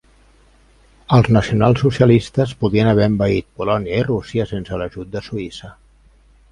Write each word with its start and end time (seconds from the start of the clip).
Els 1.17 1.29
nacionalsocialistes 1.37 2.55
podien 2.65 2.91
haver 2.93 3.07
envaït 3.11 3.49
Polònia 3.61 4.01
i 4.03 4.09
Rússia 4.13 4.51
sense 4.55 4.83
l'ajut 4.83 5.15
de 5.17 5.27
Suïssa. 5.29 5.73